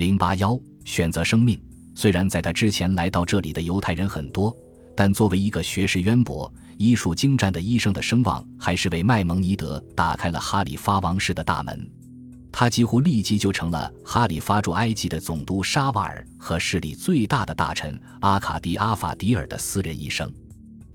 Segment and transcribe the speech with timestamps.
[0.00, 1.60] 零八幺选择生命。
[1.94, 4.56] 虽然在他之前来到这里的犹太人很多，
[4.96, 11.86] 但作为一个学识渊博、医术精湛的医生的声望，还是为麦蒙尼德打开了哈里发王室的大门。
[12.50, 20.32] 他几乎立即就成了哈里发驻埃及的总督沙瓦尔和势力最大的大臣阿卡迪阿法迪尔的私人医生。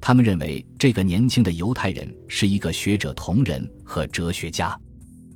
[0.02, 4.76] 他们认为这个年轻的犹太人是一个学者同仁和哲学家。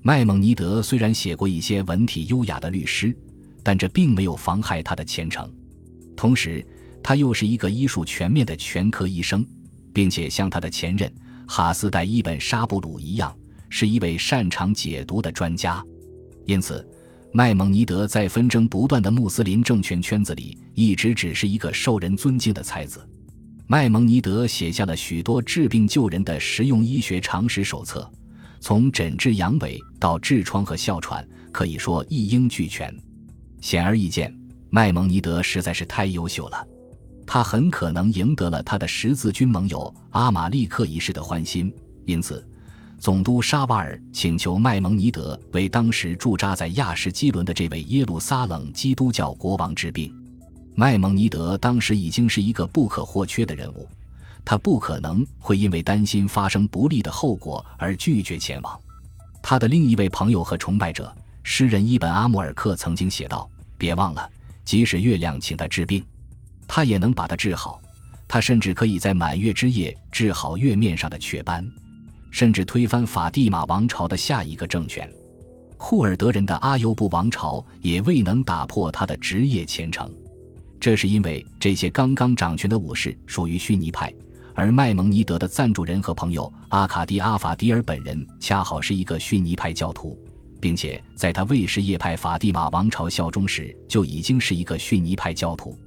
[0.02, 3.16] 麦蒙尼德虽然写过一些文体优雅的律诗，
[3.70, 5.48] 但这并没有妨害他的前程。
[6.18, 6.66] 同时，
[7.04, 9.46] 他又是一个医术全面的全科医生，
[9.94, 11.14] 并且像他的前任
[11.48, 13.32] 哈斯代伊本沙布鲁一样，
[13.70, 15.84] 是一位擅长解毒的专家。
[16.48, 16.84] 因此，
[17.32, 23.08] 麦蒙尼德在纷争不断的穆斯林政权圈子里，一直只是一个受人尊敬的才子。
[23.68, 28.12] 麦蒙尼德写下了许多治病救人的实用医学常识手册。
[28.60, 32.92] 从诊治阳痿到痔疮和哮喘，可以说一应俱全。
[33.62, 34.34] 显而易见，
[34.70, 36.68] 麦蒙尼德实在是太优秀了。
[37.26, 41.72] 他很可能赢得了他的十字军盟友阿马利克一世的欢心，
[42.06, 42.44] 因此，
[42.98, 50.12] 总督沙瓦尔请求麦蒙尼德为当时驻扎在亚什基伦的这位耶路撒冷基督教国王治病。
[50.74, 53.88] 麦蒙尼德当时已经是一个不可或缺的人物。
[54.46, 58.80] 他不可能会因为担心发生不利的后果而拒绝前往。
[59.44, 64.30] 他的另一位朋友和崇拜者诗人伊本阿穆尔克曾经写道：“别忘了，
[64.64, 66.04] 即使月亮请他治病，
[66.68, 67.82] 他也能把他治好。
[68.28, 71.68] 他甚至可以在满月之夜治好月面上的雀斑，
[72.30, 75.12] 甚至推翻法蒂玛王朝的下一个政权。
[75.78, 80.14] 库尔德人的阿尤布王朝也未能打破他的职业前程。
[80.80, 84.14] 这是因为这些刚刚掌权的武士属于逊尼派。”
[84.56, 90.20] 而麦蒙尼德的赞助人和朋友阿卡迪阿法迪尔本人恰好是一个逊尼派教徒，
[90.60, 95.78] 并且在他卫士叶派法蒂玛王朝效忠时就已经是一个逊尼派教徒。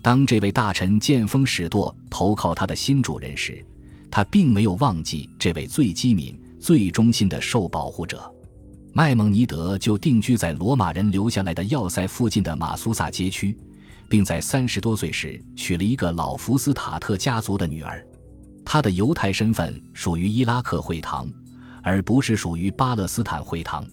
[0.00, 3.64] 当这位大臣见风使舵投靠他的新主人时，
[4.10, 8.30] 他并没有忘记这位最机敏、最忠心的受保护者。
[8.92, 13.56] 麦蒙尼德就定居在罗马人留下来的要塞附近的马苏萨街区，
[14.08, 18.06] 并在三十多岁时娶了一个老福斯塔特家族的女儿。
[18.64, 21.26] 他的犹太身份属于伊拉克会堂，
[21.82, 23.86] 而不是属于巴勒斯坦会堂。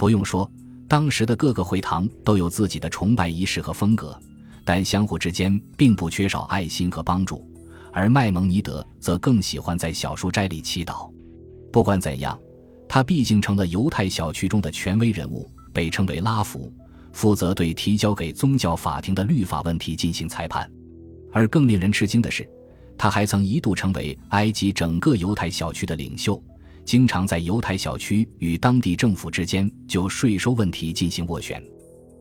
[0.00, 0.50] 不用说，
[0.88, 4.18] 当时的各个会堂都有自己的崇拜仪式和风格，
[4.64, 7.46] 但相互之间并不缺少爱心和帮助。
[7.92, 11.12] 而麦蒙尼德则更喜欢在小书斋里祈祷。
[11.70, 12.40] 不管怎样，
[12.88, 16.72] 他毕竟成了犹太小区中的权威人物，被称为拉夫，
[17.12, 20.66] 负责对提交给宗教法庭的律法问题进行裁判。
[21.30, 22.48] 而更令人吃惊的是。
[22.96, 26.42] 他还曾一度成为埃及整个犹太小区的领袖，
[26.90, 31.62] 经常在犹太小区与当地政府之间就税收问题进行斡旋。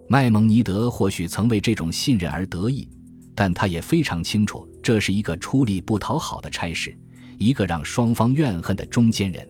[0.08, 2.88] 麦蒙尼德或许曾为这种信任而得意，
[3.34, 6.96] 但他也非常清楚，这是一个出力不讨好的差事，
[7.40, 9.50] 一个让双方怨恨的中间人。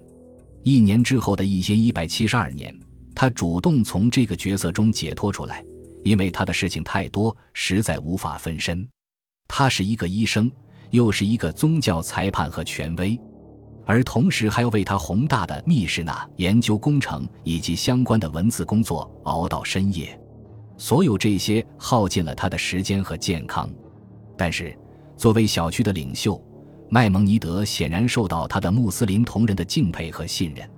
[0.64, 2.74] 一年之后的一千一百七十二年，
[3.14, 5.62] 他主动从这个角色中解脱出来，
[6.02, 8.88] 因为他的事情太多，实在无法分身。
[9.50, 10.50] 他是一个医生。
[10.92, 13.20] 又是一个宗教裁判和权威，
[13.90, 20.16] 而同时还要为他宏大的密室纳研究工程以及相关的文字工作熬到深夜，
[20.78, 23.68] 所有这些耗尽了他的时间和健康。
[24.38, 24.78] 但是，
[25.18, 26.40] 作为小区的领袖，
[26.88, 30.70] 麦蒙尼德显然受到他的穆斯林同仁的敬佩和信任，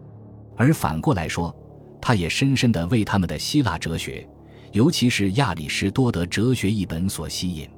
[0.56, 1.54] 而反过来说，
[2.02, 4.26] 他也深深地为他们的希腊哲学，
[4.72, 7.70] 尤其是亚里士多德哲学一本所吸引。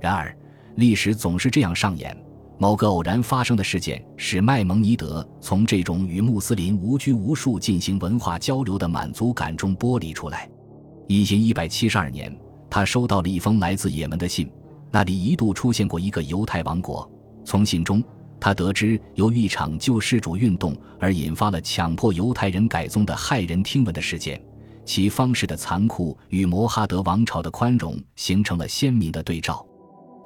[0.00, 0.36] 然而，
[0.74, 2.23] 历史总是这样上演，
[2.56, 10.48] 某个偶然发生的事件使麦蒙尼德从这种与穆斯林无拘无束进行文化交流的满足感中剥离出来。
[11.08, 12.34] 一千一百七十二年，
[12.70, 14.50] 他收到了一封来自也门的信，
[14.90, 17.10] 那里一度出现过一个犹太王国。
[17.44, 18.02] 从信中，
[18.40, 24.40] 他得知由于一场救世主运动而引发了强迫犹太人改宗的骇人听闻的事件，
[24.84, 29.66] 其方式的残酷与摩哈德王朝的宽容形成了鲜明的对照。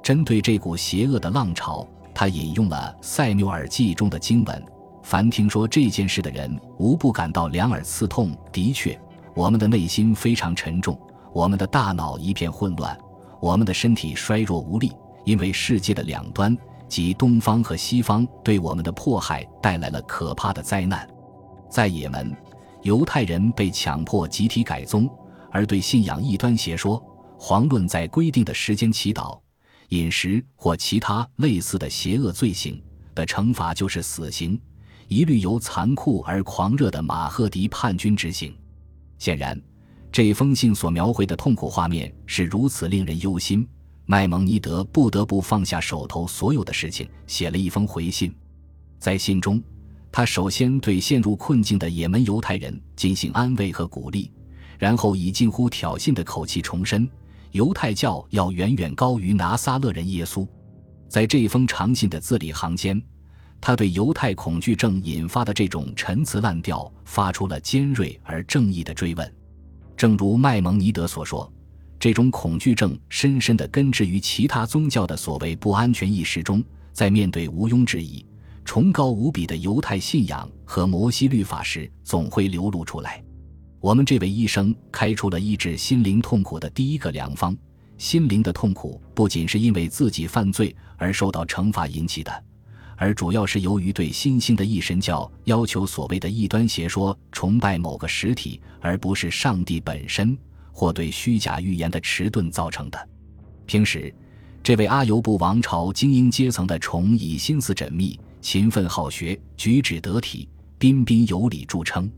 [0.01, 4.65] 针对这股邪恶的浪潮，他引用了《塞缪尔记》中的经文
[5.03, 8.35] ：“凡听说这件事的人，无不感到两耳刺痛。
[8.51, 8.99] 的确，
[9.33, 10.99] 我们的内心非常沉重，
[11.33, 12.97] 我们的大脑一片混乱，
[13.39, 14.91] 我们的身体衰弱无力，
[15.23, 16.57] 因为世界的两端，
[16.87, 21.07] 即东方和西方，对我们的迫害带来了可怕的灾难。
[21.69, 22.35] 在也门，
[22.81, 25.09] 犹太人被强迫集体改宗，
[25.51, 27.01] 而对信仰异端邪说、
[27.39, 29.39] 遑论在规定的时间祈祷。”
[29.89, 32.81] 饮食或其他类似的邪恶罪行
[33.15, 34.59] 的惩罚就是死刑，
[35.07, 38.53] 一律由残酷而狂热的马赫迪叛军执行。
[39.17, 39.59] 显然，
[40.11, 43.67] 这封信所描绘的痛苦画面是如此令人忧心，
[44.05, 48.33] 麦蒙尼德不得不放下手头所有的事情，写了一封回信。
[48.99, 49.61] 在信中，
[50.11, 54.31] 他首先对陷入困境的也门犹太人进行安慰和鼓励，
[54.77, 57.09] 然后以近乎挑衅的口气重申，
[57.51, 60.47] 犹太教要远远高于拿撒勒人耶稣。
[61.07, 63.01] 在这封长信的字里行间，
[63.59, 69.35] 他对犹太恐惧症引发的这种陈词滥调发出了尖锐而正义的追问。
[69.97, 71.51] 正如麦蒙尼德所说，
[71.99, 76.63] 这种恐惧症深深地根植于其他宗教的所谓不安全意识中，
[76.93, 78.25] 在面对毋庸置疑。
[78.63, 83.23] 崇高无比的犹太信仰和摩西律法时，总会流露出来。
[83.81, 87.55] 我们这位医生开出了医治心灵痛苦的第一个良方。
[87.97, 92.43] 心灵的痛苦不仅是因为自己犯罪而受到惩罚引起的，
[92.97, 100.37] 而主要是由于对新兴的异神教要求所谓的异端邪说崇拜某个实体而不是上帝本身，
[100.73, 103.09] 或对虚假预言的迟钝造成的。
[103.65, 104.13] 平时，
[104.61, 108.19] 这位阿尤布王朝精英阶层的虫以心思缜密。
[108.41, 110.47] 勤奋好学，举止得体，
[110.77, 112.09] 彬彬有礼著称。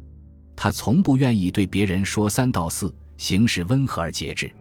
[0.56, 4.52] 他从不愿意对别人说三道四，行事温和而节制。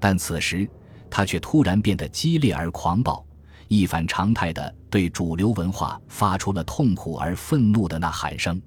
[0.00, 0.68] 但此时，
[1.08, 3.24] 他却突然变得激烈而狂暴，
[3.68, 8.60] 一反常态的对主流文化发出了痛苦而愤怒的呐喊声。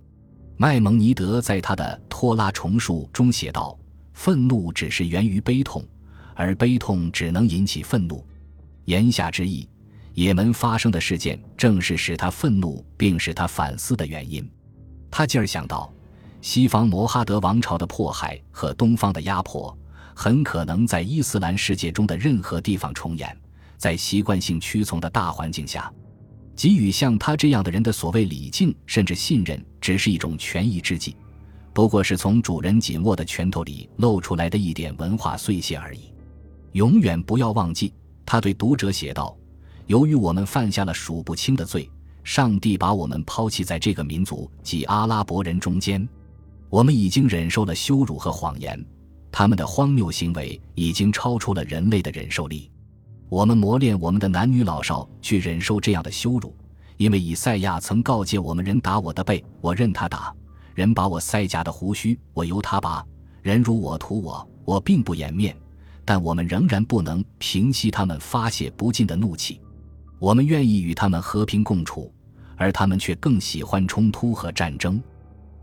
[0.58, 3.78] 麦蒙尼德在他的《托拉重述》中写道
[4.14, 5.86] ：“愤怒只是源于悲痛，
[6.36, 8.26] 而悲痛只能引起愤怒。”
[8.86, 9.68] 言下之意。
[10.16, 14.46] 也门发生的事件，正是使他愤怒并使他反思的原因。
[15.10, 15.94] 他进而想到，
[16.42, 19.78] 西方摩哈德王朝的迫害和东方的压迫，
[20.16, 23.38] 很可能在伊斯兰世界中的任何地方重演。
[23.78, 25.92] 在习惯性屈从的大环境下，
[26.56, 31.16] 给予像他这样的人的所谓礼敬甚至信任，只是一种权宜之计，
[31.74, 36.14] 不过是从主人紧握的拳头里露出来的一点文化碎屑而已。
[36.74, 37.94] 永远不要忘记，
[38.26, 39.36] 他对读者写道。
[39.88, 41.90] 由于我们犯下了数不清的罪，
[42.24, 46.08] 上帝把我们抛弃在这个民族及阿拉伯人中间。
[46.70, 48.84] 我们已经忍受了羞辱和谎言，
[49.32, 52.70] 他们的荒谬行为已经超出了人类的忍受力。
[53.28, 56.56] 我们磨练我们的男女老少去忍受这样的羞辱，
[56.98, 60.32] 因为以赛亚曾告诫我们：人打我的背，我任他打；
[60.76, 63.04] 人把我腮颊的胡须，我由他拔；
[63.42, 65.56] 人如我图我，我并不掩面。
[66.06, 69.62] 但我们仍然不能平息他们发泄不尽的怒气。
[70.18, 72.12] 我们愿意与他们和平共处，
[72.58, 75.00] 而他们却更喜欢冲突和战争。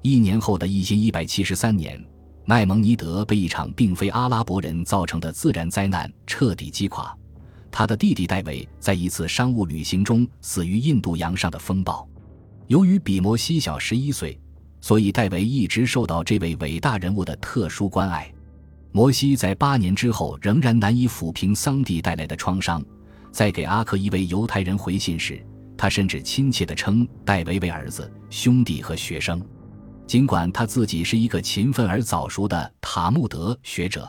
[0.06, 2.00] 一年后的一千一百七十三年，
[2.44, 7.12] 麦蒙尼德被一场并非阿拉伯人造成的自然灾难彻底击垮。
[7.72, 12.08] 他的弟弟戴维在一次商务旅行中死于印度洋上的风暴。
[12.68, 14.38] 由于比摩西小十一岁，
[14.80, 18.32] 所以戴维一直受到这位伟大人物的特殊关爱。
[18.92, 22.80] 摩西在八年之后仍然难以抚平桑蒂带来的创伤。
[23.32, 25.44] 在给阿克一位犹太人回信时，
[25.76, 29.44] 他甚至亲切地称戴维为儿子、兄弟和学生。
[30.06, 34.08] 尽管他自己是一个勤奋而早熟的塔木德学者，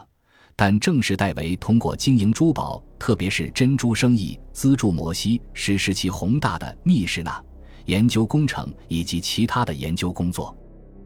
[0.55, 7.43] 但正是戴维通过经营珠宝，特别是珍珠生意，资助摩西实施其宏大的密室纳
[7.85, 10.55] 研究工程以及其他的研究工作。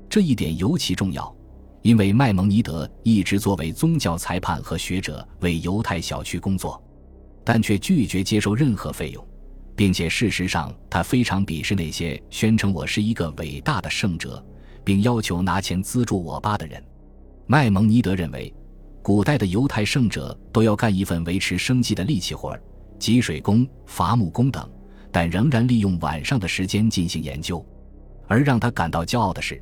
[0.10, 1.34] 这一点尤其重要，
[1.82, 6.82] 因为麦蒙尼德一直作为宗教裁判和学者为犹太小区工作。
[7.44, 9.28] 但却拒绝接受任何费用，
[9.76, 14.46] 并且事实上，他非常鄙视那些宣称我是一个伟大的圣者，
[14.84, 16.84] 并要求拿钱资助我爸的人。
[17.48, 18.54] 麦蒙尼德认为，
[19.02, 22.62] 古代的犹太圣者都要干一份维持生计的力气活儿，
[23.00, 24.70] 汲水工、伐木工等，
[25.12, 27.66] 但仍然利用晚上的时间进行研究。
[28.28, 29.62] 而让他感到骄傲的是，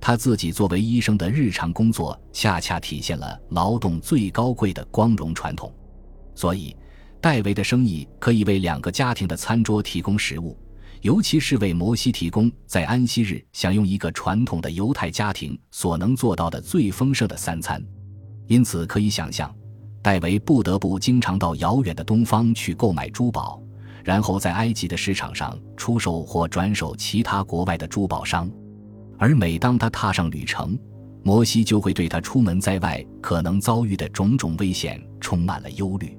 [0.00, 5.72] 他自己作为医生的日常工作恰恰体现了劳动最高贵的光荣传统。
[6.34, 6.76] 所以。
[7.22, 10.56] 戴维的生意可以为两个家庭的餐桌提供食物，
[11.02, 17.82] 尤其是为摩西提供在安息日享用一个传统的犹太家庭所能做到的最丰盛的三餐。
[18.46, 19.54] 因此，可以想象，
[20.02, 23.62] 戴维不得不经常到遥远的东方去购买珠宝，
[24.04, 28.50] 然后在埃及的市场上出售或转手其他国外的珠宝商。
[29.18, 30.78] 而每当他踏上旅程，
[31.22, 36.18] 摩西就会对他出门在外可能遭遇的种种危险充满了忧虑。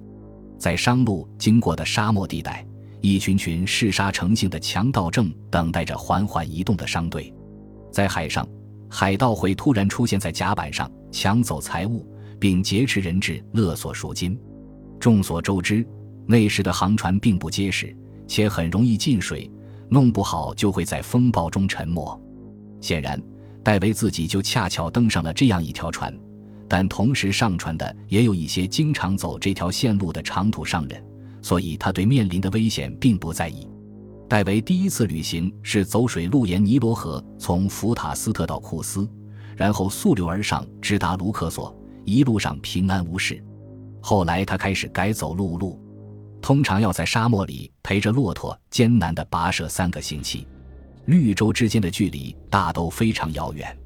[0.57, 2.65] 在商路经过的沙漠地带，
[3.01, 7.33] 一群群嗜杀成性的强盗正等待着缓缓移动的商队。
[7.91, 8.47] 在海上，
[8.89, 12.07] 海盗会突然出现在甲板上，抢走财物，
[12.39, 14.39] 并劫持人质，勒索赎金。
[14.99, 15.85] 众所周知，
[16.27, 17.95] 那时的航船并不结实，
[18.27, 19.49] 且很容易进水，
[19.89, 22.21] 弄不好就会在风暴中沉没。
[22.79, 23.21] 显然，
[23.63, 26.15] 戴维自己就恰巧登上了这样一条船。
[26.69, 31.03] 但同时上船的也有一些经常走这条线路的长途商人，
[31.41, 33.67] 所以他对面临的危险并不在意。
[34.29, 39.09] 戴维第一次旅行是走水路沿尼罗河，从福塔斯特到库斯，
[39.57, 43.43] 然后溯流而上，直达卢克索，一路上平安无事。
[43.99, 45.77] 后来他开始改走陆路，
[46.41, 50.47] 通常要在沙漠里陪着骆驼艰难地跋涉三个星期。
[51.05, 53.77] 绿洲之间的距离大都非常遥远，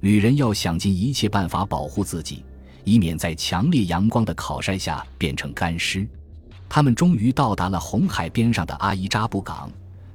[0.00, 2.42] 旅人要想尽一切办法保护自己，
[2.84, 6.08] 以免在强烈阳光的烤晒下变成干尸。
[6.70, 9.68] 他们终于到达了红海边上的阿伊扎布港。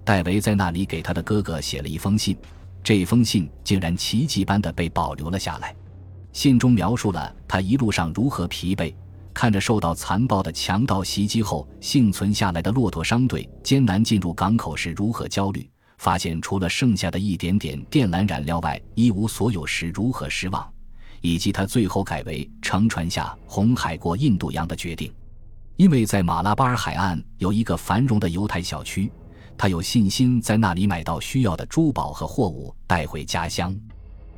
[0.05, 2.37] 戴维在那里给他的哥哥写了一封信，
[2.81, 5.75] 这封信竟然奇迹般的被保留了下来。
[6.31, 8.95] 信中描述了他一路上如何疲惫，
[9.33, 20.65] 看着受到残暴的强盗袭击后幸存下来的骆驼商队艰难进入港口时如何焦虑，发现除了剩下的一点点电缆燃料外一无所有时如何失望，
[21.19, 25.11] 以及他最后改为乘船下红海过印度洋的决定，
[25.77, 29.11] 因为在马拉巴尔海岸有一个繁荣的犹太小区。
[29.57, 33.73] 他有信心在那里买到需要的珠宝和货物带回家乡。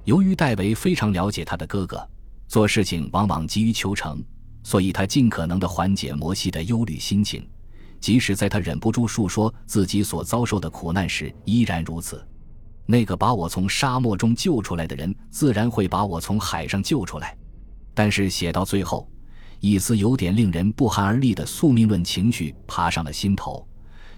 [0.03, 2.07] 由于戴维非常了解他的哥哥，
[2.47, 4.23] 做事情往往急于求成，
[4.63, 7.49] 所以他尽可能的缓解摩西的忧虑心情，
[7.99, 12.23] 即使在他忍不住述说自己所遭受的苦难时依然如此。
[12.85, 17.35] 那个把我从沙漠中救出来的人，自然会把我从海上救出来。
[17.95, 19.09] 但是写到最后，
[19.59, 23.67] 一丝有点令人不寒而栗的宿命论情绪爬上了心头。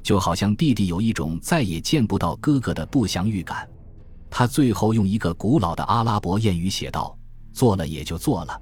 [0.02, 3.68] 就好像弟弟有一种再也见不到哥哥的不祥预感，
[4.30, 7.18] 他最后用一个古老的阿拉伯谚语写道
[7.52, 8.62] ：“做了也就做了。”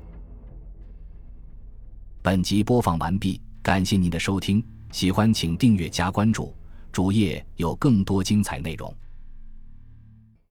[2.24, 6.54] 本集播放完毕，感谢您的收听，喜欢请订阅加关注，
[6.92, 8.94] 主页有更多精彩内容。